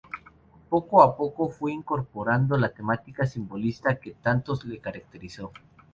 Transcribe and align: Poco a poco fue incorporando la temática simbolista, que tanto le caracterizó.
Poco 0.67 1.03
a 1.03 1.15
poco 1.15 1.47
fue 1.51 1.71
incorporando 1.71 2.57
la 2.57 2.69
temática 2.73 3.27
simbolista, 3.27 3.99
que 3.99 4.13
tanto 4.15 4.57
le 4.65 4.79
caracterizó. 4.79 5.51